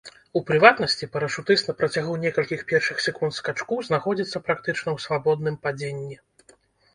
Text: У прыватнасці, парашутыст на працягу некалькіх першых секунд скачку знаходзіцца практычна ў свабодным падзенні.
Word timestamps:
У 0.39 0.41
прыватнасці, 0.45 1.09
парашутыст 1.15 1.67
на 1.71 1.75
працягу 1.81 2.15
некалькіх 2.23 2.63
першых 2.71 3.03
секунд 3.09 3.37
скачку 3.41 3.77
знаходзіцца 3.91 4.43
практычна 4.49 4.79
ў 4.95 4.99
свабодным 5.05 5.55
падзенні. 5.69 6.19